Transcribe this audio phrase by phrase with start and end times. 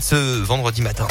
[0.00, 1.08] ce vendredi matin.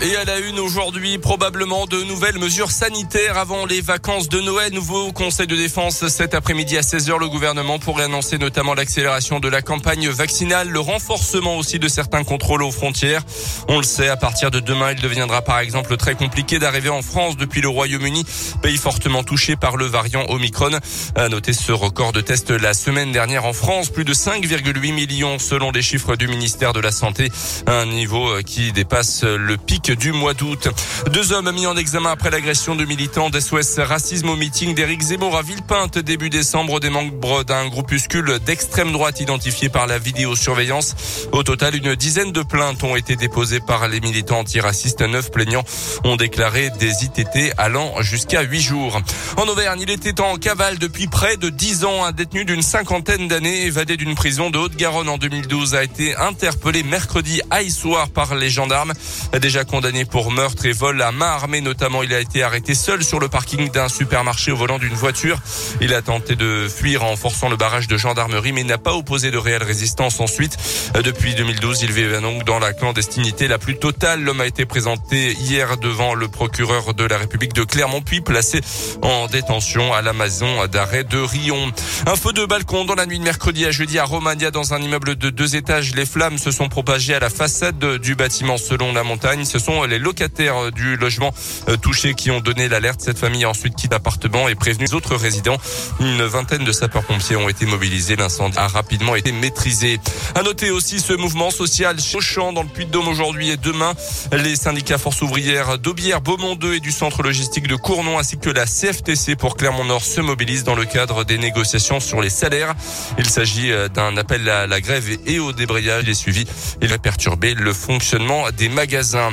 [0.00, 4.72] Et à la une aujourd'hui, probablement de nouvelles mesures sanitaires avant les vacances de Noël.
[4.72, 7.18] Nouveau conseil de défense cet après-midi à 16h.
[7.18, 12.22] Le gouvernement pourrait annoncer notamment l'accélération de la campagne vaccinale, le renforcement aussi de certains
[12.22, 13.22] contrôles aux frontières.
[13.66, 17.02] On le sait, à partir de demain, il deviendra par exemple très compliqué d'arriver en
[17.02, 18.24] France depuis le Royaume-Uni,
[18.62, 20.78] pays fortement touché par le variant Omicron.
[21.16, 25.40] À noter ce record de tests la semaine dernière en France, plus de 5,8 millions
[25.40, 27.32] selon les chiffres du ministère de la Santé,
[27.66, 30.68] un niveau qui dépasse le pic du mois d'août.
[31.12, 35.36] Deux hommes mis en examen après l'agression de militants d'SOS Racisme au meeting d'Éric Zemmour
[35.36, 40.94] à Villepinte début décembre des membres d'un groupuscule d'extrême droite identifié par la vidéosurveillance.
[41.32, 45.00] Au total, une dizaine de plaintes ont été déposées par les militants antiracistes.
[45.02, 45.64] Neuf plaignants
[46.04, 49.00] ont déclaré des ITT allant jusqu'à huit jours.
[49.36, 52.04] En Auvergne, il était en cavale depuis près de dix ans.
[52.04, 56.82] Un détenu d'une cinquantaine d'années évadé d'une prison de Haute-Garonne en 2012 a été interpellé
[56.82, 58.92] mercredi à soir par les gendarmes.
[59.40, 59.64] Déjà
[60.10, 62.02] pour meurtre et vol à main armée notamment.
[62.02, 65.38] Il a été arrêté seul sur le parking d'un supermarché au volant d'une voiture.
[65.80, 69.30] Il a tenté de fuir en forçant le barrage de gendarmerie mais n'a pas opposé
[69.30, 70.56] de réelle résistance ensuite.
[70.94, 74.22] Depuis 2012, il vivait donc dans la clandestinité la plus totale.
[74.22, 78.60] L'homme a été présenté hier devant le procureur de la République de Clermont puis placé
[79.02, 81.70] en détention à la maison d'arrêt de Rion.
[82.06, 84.06] Un feu de balcon dans la nuit de mercredi à jeudi à
[84.52, 85.94] dans un immeuble de deux étages.
[85.94, 89.44] Les flammes se sont propagées à la façade du bâtiment selon la montagne.
[89.86, 91.34] Les locataires du logement
[91.68, 93.00] euh, touché qui ont donné l'alerte.
[93.02, 95.58] Cette famille a ensuite quitté l'appartement et prévenu les autres résidents.
[96.00, 98.16] Une vingtaine de sapeurs-pompiers ont été mobilisés.
[98.16, 100.00] L'incendie a rapidement été maîtrisé.
[100.34, 103.94] À noter aussi ce mouvement social champ dans le Puy-de-Dôme aujourd'hui et demain.
[104.32, 108.50] Les syndicats Force ouvrière d'Aubière, Beaumont 2 et du centre logistique de Cournon ainsi que
[108.50, 112.74] la CFTC pour Clermont-Nord se mobilisent dans le cadre des négociations sur les salaires.
[113.18, 116.04] Il s'agit euh, d'un appel à la grève et au débrayage.
[116.04, 116.46] Il est suivi.
[116.80, 119.30] Il va perturber le fonctionnement des magasins.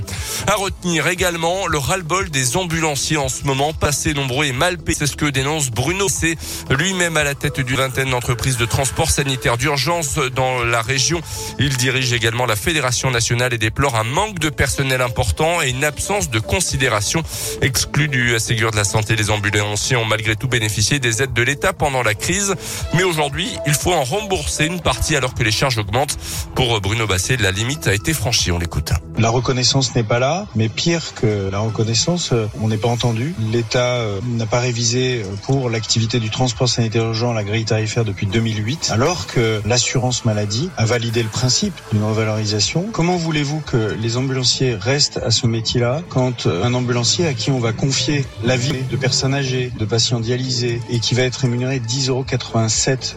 [0.48, 4.98] À retenir également le ras-le-bol des ambulanciers en ce moment, passé nombreux et mal payés.
[5.00, 6.38] C'est ce que dénonce Bruno C'est
[6.70, 11.22] lui-même à la tête d'une vingtaine d'entreprises de transport sanitaire d'urgence dans la région.
[11.60, 15.84] Il dirige également la Fédération nationale et déplore un manque de personnel important et une
[15.84, 17.24] absence de considération.
[17.62, 21.42] Exclus du Ségur de la Santé, les ambulanciers ont malgré tout bénéficié des aides de
[21.42, 22.56] l'État pendant la crise.
[22.94, 26.18] Mais aujourd'hui, il faut en rembourser une partie alors que les charges augmentent.
[26.56, 28.52] Pour Bruno Basset, la limite a été franchie.
[28.52, 28.92] On l'écoute.
[29.18, 33.36] La reconnaissance n'est pas là, mais pire que la reconnaissance, euh, on n'est pas entendu.
[33.52, 38.06] L'État euh, n'a pas révisé euh, pour l'activité du transport sanitaire urgent la grille tarifaire
[38.06, 42.86] depuis 2008, alors que l'assurance maladie a validé le principe d'une revalorisation.
[42.92, 47.60] Comment voulez-vous que les ambulanciers restent à ce métier-là quand un ambulancier à qui on
[47.60, 51.80] va confier la vie de personnes âgées, de patients dialysés et qui va être rémunéré
[51.80, 52.26] 10,87 euros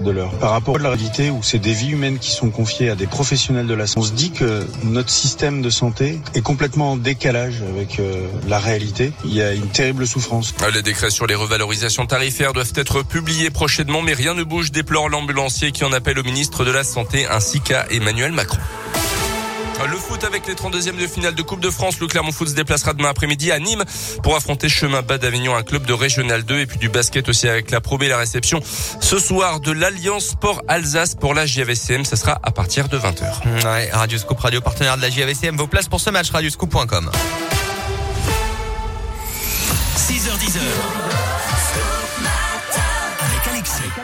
[0.04, 0.30] de l'heure?
[0.38, 3.06] Par rapport à la réalité où c'est des vies humaines qui sont confiées à des
[3.06, 4.00] professionnels de la santé.
[4.00, 8.58] On se dit que notre système de santé est complètement en décalage avec euh, la
[8.58, 9.12] réalité.
[9.24, 10.54] Il y a une terrible souffrance.
[10.72, 15.08] Les décrets sur les revalorisations tarifaires doivent être publiés prochainement, mais rien ne bouge, déplore
[15.08, 18.58] l'ambulancier qui en appelle au ministre de la Santé ainsi qu'à Emmanuel Macron.
[19.86, 22.00] Le foot avec les 32e de finale de Coupe de France.
[22.00, 23.84] Le Clermont Foot se déplacera demain après-midi à Nîmes
[24.22, 27.48] pour affronter Chemin Bas d'Avignon, un club de Régional 2 et puis du basket aussi
[27.48, 28.60] avec la Pro et la réception
[29.00, 32.04] ce soir de l'Alliance Sport Alsace pour la JAVCM.
[32.04, 33.64] Ça sera à partir de 20h.
[33.64, 35.56] Ouais, Radio Scoop, radio partenaire de la JAVCM.
[35.56, 37.10] Vos places pour ce match, radioscoop.com.
[39.96, 41.07] 6h10.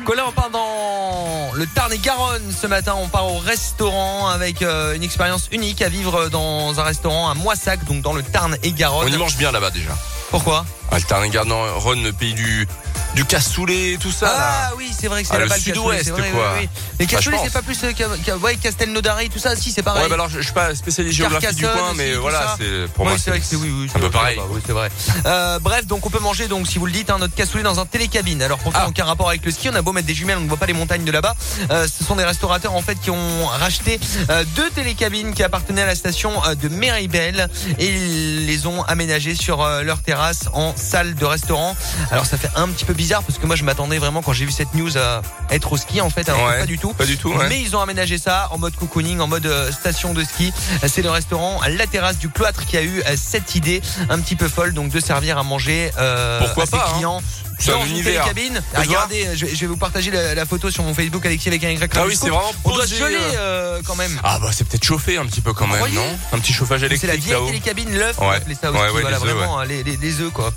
[0.05, 2.94] Colin, on part dans le Tarn et Garonne ce matin.
[2.97, 7.34] On part au restaurant avec euh, une expérience unique à vivre dans un restaurant à
[7.34, 9.09] Moissac, donc dans le Tarn et Garonne.
[9.09, 9.91] On y mange bien là-bas déjà.
[10.31, 10.66] Pourquoi?
[10.91, 12.66] Ah, le Tarn et Garonne, pays du
[13.14, 14.26] du cassoulet, tout ça.
[14.34, 14.38] Ah
[14.70, 14.72] là.
[14.76, 16.20] oui, c'est vrai que c'est Ah, là-bas le sud-ouest, quoi.
[16.20, 16.28] oui,
[16.62, 16.69] oui.
[16.98, 20.02] Mais Bah, cassoulet, c'est pas plus euh, ouais, Castelnaudary, tout ça, si, c'est pareil.
[20.02, 23.04] Ouais, bah alors je, je suis pas spécialiste géographie du coin, mais voilà, c'est pour
[23.04, 24.38] Oui, moi c'est vrai que c'est oui, oui, un peu pareil.
[24.50, 24.91] oui, c'est vrai.
[25.26, 27.78] Euh, bref, donc on peut manger donc si vous le dites hein, notre cassoulet dans
[27.78, 28.42] un télécabine.
[28.42, 28.88] Alors pourtant Ah.
[28.88, 29.69] aucun rapport avec le ski.
[29.69, 31.34] On a beau mettre des jumelles, on ne voit pas les montagnes de là-bas.
[31.70, 35.82] Euh, ce sont des restaurateurs en fait qui ont racheté euh, deux télécabines qui appartenaient
[35.82, 37.48] à la station de Meribel
[37.78, 41.77] et ils les ont aménagées sur leur terrasse en salle de restaurant.
[42.10, 44.45] Alors ça fait un petit peu bizarre parce que moi je m'attendais vraiment quand j'ai
[44.45, 46.28] vu cette news à être au ski en fait.
[46.28, 46.92] Alors Ouais, pas du tout.
[46.95, 47.48] Pas du tout, ouais.
[47.48, 50.53] Mais ils ont aménagé ça en mode cocooning, en mode euh, station de ski.
[50.86, 53.80] C'est le restaurant La Terrasse du Cloître qui a eu euh, cette idée
[54.10, 56.92] un petit peu folle, donc de servir à manger euh, Pourquoi à ses pas, hein.
[56.95, 57.22] clients.
[57.66, 58.60] Un dans une télécabine.
[58.74, 61.71] Regardez, je, je vais vous partager la, la photo sur mon Facebook Alexis avec un
[61.71, 61.92] Y.
[61.97, 63.78] Ah oui, c'est vraiment On doit se geler euh.
[63.78, 64.21] euh, quand même.
[64.24, 66.89] Ah bah c'est peut-être chauffé un petit peu quand même, non Un petit chauffage c'est
[67.06, 68.36] la électrique vieille télécabine, l'œuf, on Ouais.
[68.36, 68.80] appelait ça aussi.
[68.80, 70.53] Ouais, ouais, voilà, les vraiment, hein, les, les, les œufs quoi.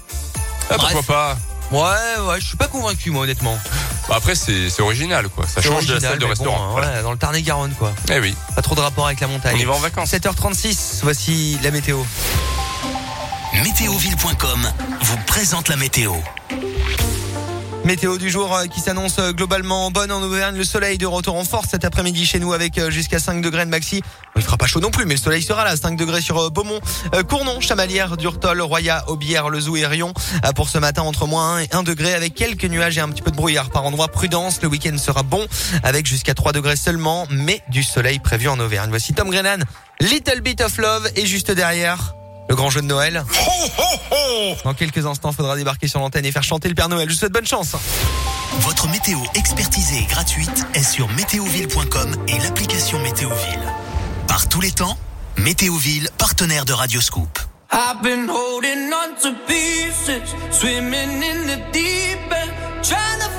[0.70, 1.38] Ah pourquoi pas
[1.72, 1.80] Ouais,
[2.28, 3.58] ouais, je suis pas convaincu moi honnêtement.
[4.08, 5.46] Bah, après, c'est original, quoi.
[5.48, 6.64] Ça change de la salle de bon, restaurant.
[6.64, 6.88] hein, Voilà.
[6.94, 7.94] ouais, dans le Tarn-et-Garonne, quoi.
[8.10, 9.56] Eh oui, Pas trop de rapport avec la montagne.
[9.58, 10.12] on y va en vacances.
[10.14, 12.00] 7h36, voici la météo.
[13.64, 14.72] Météoville.com
[15.02, 16.14] vous présente la météo.
[17.88, 20.58] Météo du jour euh, qui s'annonce euh, globalement bonne en Auvergne.
[20.58, 23.64] Le soleil de retour en force cet après-midi chez nous avec euh, jusqu'à 5 degrés
[23.64, 24.02] de maxi.
[24.36, 25.78] Il fera pas chaud non plus, mais le soleil sera là.
[25.78, 26.82] 5 degrés sur Beaumont,
[27.30, 30.14] Cournon, Chamalières, Durtol, Roya, Aubière, Le Zou et Rion.
[30.54, 33.22] Pour ce matin, entre moins 1 et 1 degré avec quelques nuages et un petit
[33.22, 34.10] peu de brouillard par endroit.
[34.10, 35.48] Prudence, le week-end sera bon
[35.82, 38.90] avec jusqu'à 3 degrés seulement, mais du soleil prévu en Auvergne.
[38.90, 39.64] Voici Tom Grennan,
[40.02, 42.17] Little Bit of Love et juste derrière...
[42.50, 43.24] Le grand jeu de Noël.
[44.64, 47.08] Dans quelques instants, faudra débarquer sur l'antenne et faire chanter le Père Noël.
[47.10, 47.76] Je vous souhaite bonne chance.
[48.62, 53.74] Votre météo expertisée et gratuite est sur météoville.com et l'application Météoville.
[54.28, 54.98] Par tous les temps,
[55.38, 57.40] Météoville, partenaire de Radioscoop.
[57.72, 62.52] I've been holding on to pieces, swimming in the deep end,
[62.82, 63.37] trying to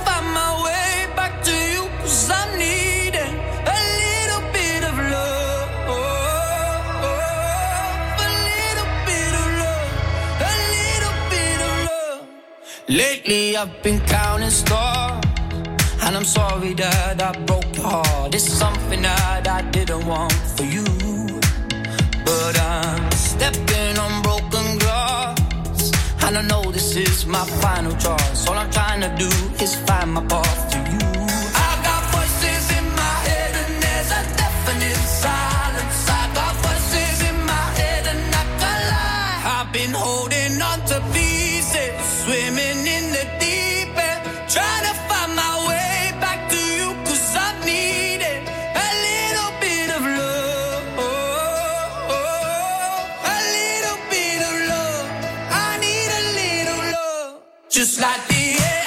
[12.89, 15.23] Lately I've been counting stars,
[16.05, 18.35] and I'm sorry that I broke your heart.
[18.35, 20.87] It's something that I didn't want for you.
[22.25, 25.93] But I'm stepping on broken glass.
[26.25, 28.49] And I know this is my final choice.
[28.49, 29.29] All I'm trying to do
[29.63, 31.09] is find my path to you.
[31.69, 36.09] I got voices in my head, and there's a definite silence.
[36.09, 38.45] I got voices in my head, and I
[38.89, 39.61] lie.
[39.61, 40.38] I've been holding
[57.79, 58.78] Just like the air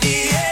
[0.00, 0.51] the air.